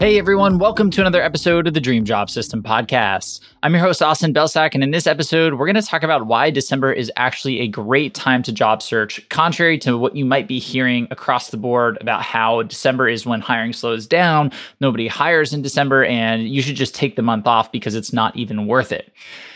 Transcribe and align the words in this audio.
Hey 0.00 0.18
everyone, 0.18 0.58
welcome 0.58 0.90
to 0.90 1.00
another 1.00 1.22
episode 1.22 1.68
of 1.68 1.72
the 1.72 1.80
Dream 1.80 2.04
Job 2.04 2.28
System 2.28 2.64
podcast. 2.64 3.40
I'm 3.62 3.72
your 3.72 3.80
host, 3.80 4.02
Austin 4.02 4.34
Belcak, 4.34 4.74
and 4.74 4.82
in 4.82 4.90
this 4.90 5.06
episode, 5.06 5.54
we're 5.54 5.66
going 5.66 5.76
to 5.76 5.82
talk 5.82 6.02
about 6.02 6.26
why 6.26 6.50
December 6.50 6.92
is 6.92 7.12
actually 7.16 7.60
a 7.60 7.68
great 7.68 8.12
time 8.12 8.42
to 8.42 8.52
job 8.52 8.82
search, 8.82 9.26
contrary 9.28 9.78
to 9.78 9.96
what 9.96 10.16
you 10.16 10.24
might 10.24 10.48
be 10.48 10.58
hearing 10.58 11.06
across 11.12 11.50
the 11.50 11.56
board 11.56 11.96
about 12.00 12.22
how 12.22 12.64
December 12.64 13.08
is 13.08 13.24
when 13.24 13.40
hiring 13.40 13.72
slows 13.72 14.04
down, 14.04 14.50
nobody 14.80 15.06
hires 15.06 15.54
in 15.54 15.62
December, 15.62 16.04
and 16.04 16.48
you 16.48 16.60
should 16.60 16.76
just 16.76 16.94
take 16.94 17.14
the 17.14 17.22
month 17.22 17.46
off 17.46 17.70
because 17.70 17.94
it's 17.94 18.12
not 18.12 18.36
even 18.36 18.66
worth 18.66 18.90
it. 18.90 19.12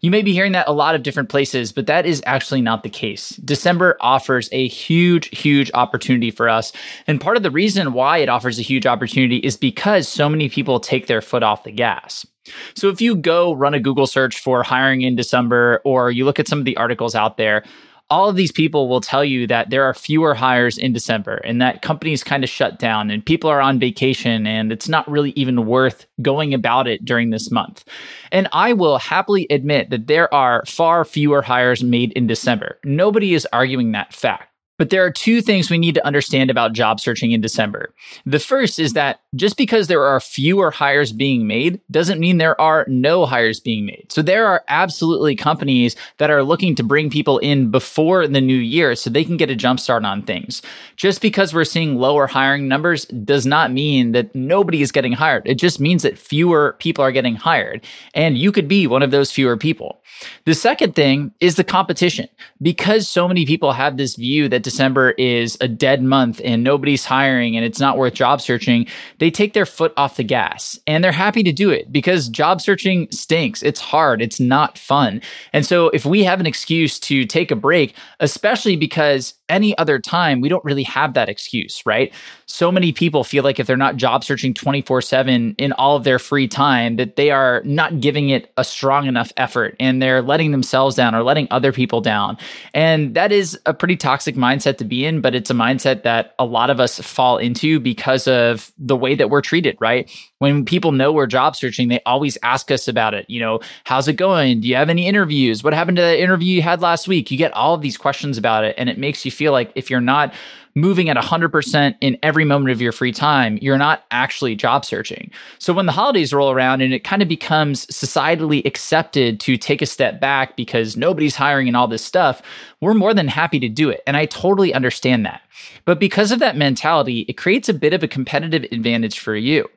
You 0.00 0.10
may 0.10 0.22
be 0.22 0.32
hearing 0.32 0.52
that 0.52 0.68
a 0.68 0.72
lot 0.72 0.94
of 0.94 1.02
different 1.02 1.28
places, 1.28 1.72
but 1.72 1.86
that 1.86 2.06
is 2.06 2.22
actually 2.24 2.62
not 2.62 2.82
the 2.82 2.88
case. 2.88 3.30
December 3.36 3.98
offers 4.00 4.48
a 4.50 4.66
huge, 4.66 5.28
huge 5.38 5.70
opportunity 5.74 6.30
for 6.30 6.48
us. 6.48 6.72
And 7.06 7.20
part 7.20 7.36
of 7.36 7.42
the 7.42 7.50
reason 7.50 7.92
why 7.92 8.18
it 8.18 8.30
offers 8.30 8.58
a 8.58 8.62
huge 8.62 8.86
opportunity 8.86 9.36
is 9.36 9.58
because 9.58 10.08
so 10.08 10.28
many 10.28 10.48
people 10.48 10.80
take 10.80 11.06
their 11.06 11.20
foot 11.20 11.42
off 11.42 11.64
the 11.64 11.70
gas. 11.70 12.26
So 12.74 12.88
if 12.88 13.02
you 13.02 13.14
go 13.14 13.52
run 13.52 13.74
a 13.74 13.80
Google 13.80 14.06
search 14.06 14.40
for 14.40 14.62
hiring 14.62 15.02
in 15.02 15.16
December, 15.16 15.82
or 15.84 16.10
you 16.10 16.24
look 16.24 16.40
at 16.40 16.48
some 16.48 16.58
of 16.58 16.64
the 16.64 16.76
articles 16.78 17.14
out 17.14 17.36
there, 17.36 17.62
all 18.10 18.28
of 18.28 18.36
these 18.36 18.52
people 18.52 18.88
will 18.88 19.00
tell 19.00 19.24
you 19.24 19.46
that 19.46 19.70
there 19.70 19.84
are 19.84 19.94
fewer 19.94 20.34
hires 20.34 20.76
in 20.76 20.92
December 20.92 21.36
and 21.44 21.62
that 21.62 21.80
companies 21.80 22.24
kind 22.24 22.42
of 22.42 22.50
shut 22.50 22.78
down 22.78 23.10
and 23.10 23.24
people 23.24 23.48
are 23.48 23.60
on 23.60 23.78
vacation 23.78 24.46
and 24.46 24.72
it's 24.72 24.88
not 24.88 25.08
really 25.08 25.30
even 25.30 25.66
worth 25.66 26.06
going 26.20 26.52
about 26.52 26.88
it 26.88 27.04
during 27.04 27.30
this 27.30 27.50
month. 27.50 27.84
And 28.32 28.48
I 28.52 28.72
will 28.72 28.98
happily 28.98 29.46
admit 29.48 29.90
that 29.90 30.08
there 30.08 30.32
are 30.34 30.64
far 30.66 31.04
fewer 31.04 31.42
hires 31.42 31.84
made 31.84 32.12
in 32.12 32.26
December. 32.26 32.78
Nobody 32.84 33.34
is 33.34 33.46
arguing 33.52 33.92
that 33.92 34.12
fact. 34.12 34.49
But 34.80 34.88
there 34.88 35.04
are 35.04 35.10
two 35.10 35.42
things 35.42 35.68
we 35.68 35.76
need 35.76 35.94
to 35.96 36.06
understand 36.06 36.50
about 36.50 36.72
job 36.72 37.00
searching 37.00 37.32
in 37.32 37.42
December. 37.42 37.92
The 38.24 38.38
first 38.38 38.78
is 38.78 38.94
that 38.94 39.20
just 39.34 39.58
because 39.58 39.88
there 39.88 40.02
are 40.02 40.20
fewer 40.20 40.70
hires 40.70 41.12
being 41.12 41.46
made 41.46 41.82
doesn't 41.90 42.18
mean 42.18 42.38
there 42.38 42.58
are 42.58 42.86
no 42.88 43.26
hires 43.26 43.60
being 43.60 43.84
made. 43.84 44.06
So 44.08 44.22
there 44.22 44.46
are 44.46 44.64
absolutely 44.68 45.36
companies 45.36 45.96
that 46.16 46.30
are 46.30 46.42
looking 46.42 46.74
to 46.76 46.82
bring 46.82 47.10
people 47.10 47.36
in 47.40 47.70
before 47.70 48.26
the 48.26 48.40
new 48.40 48.56
year 48.56 48.96
so 48.96 49.10
they 49.10 49.22
can 49.22 49.36
get 49.36 49.50
a 49.50 49.54
jump 49.54 49.80
start 49.80 50.06
on 50.06 50.22
things. 50.22 50.62
Just 50.96 51.20
because 51.20 51.52
we're 51.52 51.64
seeing 51.66 51.96
lower 51.96 52.26
hiring 52.26 52.66
numbers 52.66 53.04
does 53.04 53.44
not 53.44 53.70
mean 53.70 54.12
that 54.12 54.34
nobody 54.34 54.80
is 54.80 54.92
getting 54.92 55.12
hired. 55.12 55.46
It 55.46 55.56
just 55.56 55.78
means 55.78 56.04
that 56.04 56.16
fewer 56.16 56.74
people 56.78 57.04
are 57.04 57.12
getting 57.12 57.34
hired. 57.34 57.84
And 58.14 58.38
you 58.38 58.50
could 58.50 58.66
be 58.66 58.86
one 58.86 59.02
of 59.02 59.10
those 59.10 59.30
fewer 59.30 59.58
people. 59.58 60.00
The 60.46 60.54
second 60.54 60.94
thing 60.94 61.32
is 61.40 61.56
the 61.56 61.64
competition. 61.64 62.28
Because 62.62 63.08
so 63.08 63.28
many 63.28 63.44
people 63.44 63.72
have 63.72 63.96
this 63.96 64.16
view 64.16 64.48
that 64.48 64.62
December 64.70 65.10
is 65.18 65.58
a 65.60 65.66
dead 65.66 66.00
month 66.00 66.40
and 66.44 66.62
nobody's 66.62 67.04
hiring 67.04 67.56
and 67.56 67.64
it's 67.64 67.80
not 67.80 67.98
worth 67.98 68.14
job 68.14 68.40
searching, 68.40 68.86
they 69.18 69.28
take 69.28 69.52
their 69.52 69.66
foot 69.66 69.92
off 69.96 70.16
the 70.16 70.22
gas 70.22 70.78
and 70.86 71.02
they're 71.02 71.10
happy 71.10 71.42
to 71.42 71.50
do 71.50 71.70
it 71.70 71.90
because 71.90 72.28
job 72.28 72.60
searching 72.60 73.08
stinks. 73.10 73.64
It's 73.64 73.80
hard. 73.80 74.22
It's 74.22 74.38
not 74.38 74.78
fun. 74.78 75.22
And 75.52 75.66
so 75.66 75.88
if 75.88 76.06
we 76.06 76.22
have 76.22 76.38
an 76.38 76.46
excuse 76.46 77.00
to 77.00 77.26
take 77.26 77.50
a 77.50 77.56
break, 77.56 77.96
especially 78.20 78.76
because 78.76 79.34
any 79.50 79.76
other 79.76 79.98
time, 79.98 80.40
we 80.40 80.48
don't 80.48 80.64
really 80.64 80.84
have 80.84 81.14
that 81.14 81.28
excuse, 81.28 81.84
right? 81.84 82.12
So 82.46 82.72
many 82.72 82.92
people 82.92 83.24
feel 83.24 83.44
like 83.44 83.60
if 83.60 83.66
they're 83.66 83.76
not 83.76 83.96
job 83.96 84.24
searching 84.24 84.54
24 84.54 85.02
7 85.02 85.54
in 85.58 85.72
all 85.72 85.96
of 85.96 86.04
their 86.04 86.18
free 86.18 86.48
time, 86.48 86.96
that 86.96 87.16
they 87.16 87.30
are 87.30 87.62
not 87.64 88.00
giving 88.00 88.30
it 88.30 88.52
a 88.56 88.64
strong 88.64 89.06
enough 89.06 89.32
effort 89.36 89.76
and 89.78 90.00
they're 90.00 90.22
letting 90.22 90.52
themselves 90.52 90.96
down 90.96 91.14
or 91.14 91.22
letting 91.22 91.48
other 91.50 91.72
people 91.72 92.00
down. 92.00 92.38
And 92.72 93.14
that 93.14 93.32
is 93.32 93.58
a 93.66 93.74
pretty 93.74 93.96
toxic 93.96 94.36
mindset 94.36 94.78
to 94.78 94.84
be 94.84 95.04
in, 95.04 95.20
but 95.20 95.34
it's 95.34 95.50
a 95.50 95.54
mindset 95.54 96.04
that 96.04 96.34
a 96.38 96.44
lot 96.44 96.70
of 96.70 96.80
us 96.80 97.00
fall 97.00 97.36
into 97.38 97.80
because 97.80 98.26
of 98.26 98.72
the 98.78 98.96
way 98.96 99.14
that 99.14 99.28
we're 99.28 99.42
treated, 99.42 99.76
right? 99.80 100.10
When 100.40 100.64
people 100.64 100.92
know 100.92 101.12
we're 101.12 101.26
job 101.26 101.54
searching, 101.54 101.88
they 101.88 102.00
always 102.06 102.38
ask 102.42 102.70
us 102.70 102.88
about 102.88 103.12
it. 103.12 103.28
You 103.28 103.40
know, 103.40 103.60
how's 103.84 104.08
it 104.08 104.14
going? 104.14 104.62
Do 104.62 104.68
you 104.68 104.74
have 104.74 104.88
any 104.88 105.06
interviews? 105.06 105.62
What 105.62 105.74
happened 105.74 105.98
to 105.98 106.02
that 106.02 106.18
interview 106.18 106.54
you 106.54 106.62
had 106.62 106.80
last 106.80 107.06
week? 107.06 107.30
You 107.30 107.36
get 107.36 107.52
all 107.52 107.74
of 107.74 107.82
these 107.82 107.98
questions 107.98 108.38
about 108.38 108.64
it, 108.64 108.74
and 108.78 108.88
it 108.88 108.96
makes 108.96 109.26
you 109.26 109.30
feel 109.30 109.52
like 109.52 109.70
if 109.74 109.90
you're 109.90 110.00
not 110.00 110.32
moving 110.74 111.08
at 111.08 111.16
100% 111.16 111.94
in 112.00 112.18
every 112.22 112.44
moment 112.44 112.70
of 112.70 112.80
your 112.80 112.92
free 112.92 113.12
time, 113.12 113.58
you're 113.60 113.78
not 113.78 114.04
actually 114.10 114.54
job 114.54 114.84
searching. 114.84 115.30
So 115.58 115.72
when 115.72 115.86
the 115.86 115.92
holidays 115.92 116.32
roll 116.32 116.50
around 116.50 116.80
and 116.80 116.92
it 116.92 117.04
kind 117.04 117.22
of 117.22 117.28
becomes 117.28 117.86
societally 117.86 118.64
accepted 118.64 119.40
to 119.40 119.56
take 119.56 119.82
a 119.82 119.86
step 119.86 120.20
back 120.20 120.56
because 120.56 120.96
nobody's 120.96 121.36
hiring 121.36 121.68
and 121.68 121.76
all 121.76 121.88
this 121.88 122.04
stuff, 122.04 122.42
we're 122.80 122.94
more 122.94 123.14
than 123.14 123.28
happy 123.28 123.58
to 123.60 123.68
do 123.68 123.90
it. 123.90 124.02
And 124.06 124.16
I 124.16 124.26
totally 124.26 124.72
understand 124.72 125.26
that. 125.26 125.42
But 125.84 126.00
because 126.00 126.32
of 126.32 126.38
that 126.38 126.56
mentality, 126.56 127.20
it 127.28 127.36
creates 127.36 127.68
a 127.68 127.74
bit 127.74 127.92
of 127.92 128.02
a 128.02 128.08
competitive 128.08 128.64
advantage 128.72 129.18
for 129.18 129.34
you. 129.34 129.68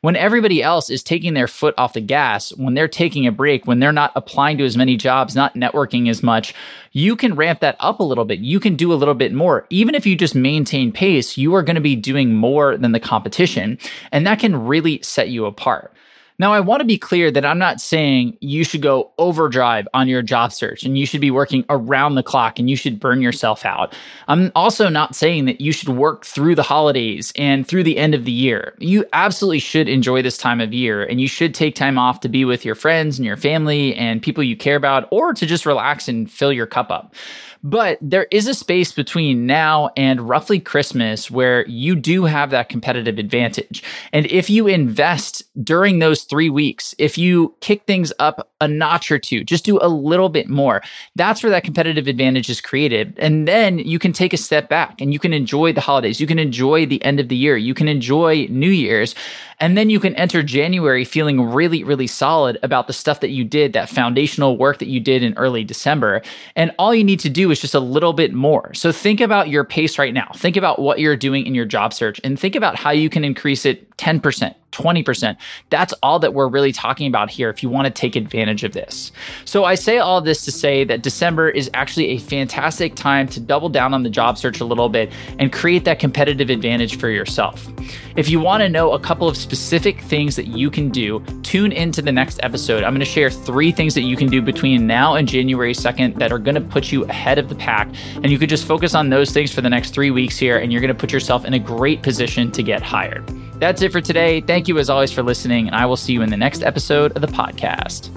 When 0.00 0.16
everybody 0.16 0.62
else 0.62 0.90
is 0.90 1.02
taking 1.02 1.34
their 1.34 1.46
foot 1.46 1.74
off 1.78 1.92
the 1.92 2.00
gas, 2.00 2.50
when 2.56 2.74
they're 2.74 2.88
taking 2.88 3.26
a 3.26 3.32
break, 3.32 3.66
when 3.66 3.78
they're 3.78 3.92
not 3.92 4.12
applying 4.16 4.58
to 4.58 4.64
as 4.64 4.76
many 4.76 4.96
jobs, 4.96 5.36
not 5.36 5.54
networking 5.54 6.10
as 6.10 6.22
much, 6.22 6.54
you 6.92 7.16
can 7.16 7.34
ramp 7.34 7.60
that 7.60 7.76
up 7.78 8.00
a 8.00 8.04
little 8.04 8.24
bit. 8.24 8.40
You 8.40 8.58
can 8.58 8.76
do 8.76 8.92
a 8.92 8.94
little 8.94 9.14
bit 9.14 9.32
more. 9.32 9.66
Even 9.70 9.94
if 9.94 10.06
you 10.06 10.16
just 10.16 10.34
maintain 10.34 10.92
pace, 10.92 11.36
you 11.36 11.54
are 11.54 11.62
going 11.62 11.76
to 11.76 11.80
be 11.80 11.96
doing 11.96 12.34
more 12.34 12.76
than 12.76 12.92
the 12.92 13.00
competition. 13.00 13.78
And 14.10 14.26
that 14.26 14.40
can 14.40 14.66
really 14.66 15.00
set 15.02 15.28
you 15.28 15.46
apart. 15.46 15.92
Now, 16.40 16.54
I 16.54 16.60
want 16.60 16.80
to 16.80 16.86
be 16.86 16.96
clear 16.96 17.30
that 17.30 17.44
I'm 17.44 17.58
not 17.58 17.82
saying 17.82 18.38
you 18.40 18.64
should 18.64 18.80
go 18.80 19.12
overdrive 19.18 19.86
on 19.92 20.08
your 20.08 20.22
job 20.22 20.54
search 20.54 20.84
and 20.84 20.96
you 20.96 21.04
should 21.04 21.20
be 21.20 21.30
working 21.30 21.66
around 21.68 22.14
the 22.14 22.22
clock 22.22 22.58
and 22.58 22.70
you 22.70 22.76
should 22.76 22.98
burn 22.98 23.20
yourself 23.20 23.66
out. 23.66 23.94
I'm 24.26 24.50
also 24.54 24.88
not 24.88 25.14
saying 25.14 25.44
that 25.44 25.60
you 25.60 25.70
should 25.70 25.90
work 25.90 26.24
through 26.24 26.54
the 26.54 26.62
holidays 26.62 27.30
and 27.36 27.68
through 27.68 27.82
the 27.82 27.98
end 27.98 28.14
of 28.14 28.24
the 28.24 28.32
year. 28.32 28.74
You 28.78 29.04
absolutely 29.12 29.58
should 29.58 29.86
enjoy 29.86 30.22
this 30.22 30.38
time 30.38 30.62
of 30.62 30.72
year 30.72 31.04
and 31.04 31.20
you 31.20 31.28
should 31.28 31.54
take 31.54 31.74
time 31.74 31.98
off 31.98 32.20
to 32.20 32.28
be 32.30 32.46
with 32.46 32.64
your 32.64 32.74
friends 32.74 33.18
and 33.18 33.26
your 33.26 33.36
family 33.36 33.94
and 33.96 34.22
people 34.22 34.42
you 34.42 34.56
care 34.56 34.76
about 34.76 35.08
or 35.10 35.34
to 35.34 35.44
just 35.44 35.66
relax 35.66 36.08
and 36.08 36.30
fill 36.30 36.54
your 36.54 36.66
cup 36.66 36.90
up. 36.90 37.14
But 37.62 37.98
there 38.00 38.26
is 38.30 38.46
a 38.46 38.54
space 38.54 38.92
between 38.92 39.44
now 39.44 39.90
and 39.94 40.26
roughly 40.26 40.58
Christmas 40.58 41.30
where 41.30 41.66
you 41.66 41.94
do 41.94 42.24
have 42.24 42.50
that 42.50 42.70
competitive 42.70 43.18
advantage. 43.18 43.82
And 44.12 44.24
if 44.26 44.48
you 44.48 44.66
invest 44.66 45.39
during 45.62 45.98
those 45.98 46.22
three 46.22 46.48
weeks, 46.48 46.94
if 46.98 47.18
you 47.18 47.54
kick 47.60 47.84
things 47.84 48.12
up 48.18 48.50
a 48.60 48.68
notch 48.68 49.10
or 49.10 49.18
two, 49.18 49.42
just 49.42 49.64
do 49.64 49.78
a 49.82 49.88
little 49.88 50.28
bit 50.28 50.48
more, 50.48 50.80
that's 51.16 51.42
where 51.42 51.50
that 51.50 51.64
competitive 51.64 52.06
advantage 52.06 52.48
is 52.48 52.60
created. 52.60 53.14
And 53.18 53.48
then 53.48 53.78
you 53.80 53.98
can 53.98 54.12
take 54.12 54.32
a 54.32 54.36
step 54.36 54.68
back 54.68 55.00
and 55.00 55.12
you 55.12 55.18
can 55.18 55.32
enjoy 55.32 55.72
the 55.72 55.80
holidays. 55.80 56.20
You 56.20 56.26
can 56.26 56.38
enjoy 56.38 56.86
the 56.86 57.02
end 57.04 57.18
of 57.18 57.28
the 57.28 57.36
year. 57.36 57.56
You 57.56 57.74
can 57.74 57.88
enjoy 57.88 58.46
New 58.48 58.70
Year's. 58.70 59.14
And 59.60 59.76
then 59.76 59.90
you 59.90 60.00
can 60.00 60.14
enter 60.14 60.42
January 60.42 61.04
feeling 61.04 61.42
really, 61.42 61.84
really 61.84 62.06
solid 62.06 62.58
about 62.62 62.86
the 62.86 62.94
stuff 62.94 63.20
that 63.20 63.28
you 63.28 63.44
did, 63.44 63.74
that 63.74 63.90
foundational 63.90 64.56
work 64.56 64.78
that 64.78 64.88
you 64.88 65.00
did 65.00 65.22
in 65.22 65.34
early 65.34 65.64
December. 65.64 66.22
And 66.56 66.72
all 66.78 66.94
you 66.94 67.04
need 67.04 67.20
to 67.20 67.28
do 67.28 67.50
is 67.50 67.60
just 67.60 67.74
a 67.74 67.80
little 67.80 68.14
bit 68.14 68.32
more. 68.32 68.72
So 68.72 68.90
think 68.90 69.20
about 69.20 69.50
your 69.50 69.64
pace 69.64 69.98
right 69.98 70.14
now. 70.14 70.30
Think 70.34 70.56
about 70.56 70.78
what 70.78 70.98
you're 70.98 71.16
doing 71.16 71.46
in 71.46 71.54
your 71.54 71.66
job 71.66 71.92
search 71.92 72.20
and 72.24 72.40
think 72.40 72.56
about 72.56 72.76
how 72.76 72.90
you 72.90 73.10
can 73.10 73.22
increase 73.22 73.66
it 73.66 73.90
10%, 73.98 74.54
20%. 74.72 75.36
That's 75.70 75.92
all 76.02 76.18
that 76.20 76.34
we're 76.34 76.48
really 76.48 76.72
talking 76.72 77.06
about 77.06 77.30
here 77.30 77.50
if 77.50 77.62
you 77.62 77.68
want 77.68 77.86
to 77.86 77.90
take 77.90 78.16
advantage 78.16 78.64
of 78.64 78.72
this. 78.72 79.12
So 79.44 79.64
I 79.64 79.74
say 79.74 79.98
all 79.98 80.20
this 80.20 80.44
to 80.44 80.52
say 80.52 80.84
that 80.84 81.02
December 81.02 81.48
is 81.48 81.70
actually 81.74 82.08
a 82.08 82.18
fantastic 82.18 82.94
time 82.94 83.28
to 83.28 83.40
double 83.40 83.68
down 83.68 83.94
on 83.94 84.02
the 84.02 84.10
job 84.10 84.38
search 84.38 84.60
a 84.60 84.64
little 84.64 84.88
bit 84.88 85.12
and 85.38 85.52
create 85.52 85.84
that 85.84 85.98
competitive 85.98 86.50
advantage 86.50 86.98
for 86.98 87.08
yourself. 87.08 87.68
If 88.16 88.28
you 88.28 88.40
want 88.40 88.62
to 88.62 88.68
know 88.68 88.92
a 88.92 89.00
couple 89.00 89.28
of 89.28 89.36
specific 89.36 90.00
things 90.02 90.36
that 90.36 90.46
you 90.46 90.70
can 90.70 90.90
do, 90.90 91.24
tune 91.42 91.72
into 91.72 92.02
the 92.02 92.12
next 92.12 92.40
episode. 92.42 92.84
I'm 92.84 92.92
going 92.92 93.00
to 93.00 93.04
share 93.04 93.30
three 93.30 93.72
things 93.72 93.94
that 93.94 94.02
you 94.02 94.16
can 94.16 94.28
do 94.28 94.42
between 94.42 94.86
now 94.86 95.14
and 95.14 95.28
January 95.28 95.72
2nd 95.72 96.18
that 96.18 96.32
are 96.32 96.38
going 96.38 96.54
to 96.54 96.60
put 96.60 96.92
you 96.92 97.04
ahead 97.04 97.38
of 97.38 97.48
the 97.48 97.54
pack. 97.54 97.88
And 98.16 98.30
you 98.30 98.38
could 98.38 98.48
just 98.48 98.66
focus 98.66 98.94
on 98.94 99.10
those 99.10 99.30
things 99.30 99.52
for 99.52 99.60
the 99.60 99.70
next 99.70 99.94
three 99.94 100.10
weeks 100.10 100.36
here, 100.38 100.58
and 100.58 100.72
you're 100.72 100.80
going 100.80 100.92
to 100.92 100.98
put 100.98 101.12
yourself 101.12 101.44
in 101.44 101.54
a 101.54 101.58
great 101.58 102.02
position 102.02 102.50
to 102.52 102.62
get 102.62 102.82
hired. 102.82 103.24
That's 103.60 103.82
it 103.82 103.92
for 103.92 104.00
today. 104.00 104.40
Thank 104.40 104.68
you 104.68 104.78
as 104.78 104.88
always 104.88 105.12
for 105.12 105.22
listening, 105.22 105.66
and 105.66 105.76
I 105.76 105.84
will 105.84 105.98
see 105.98 106.14
you 106.14 106.22
in 106.22 106.30
the 106.30 106.36
next 106.36 106.62
episode 106.62 107.12
of 107.14 107.20
the 107.20 107.28
podcast. 107.28 108.08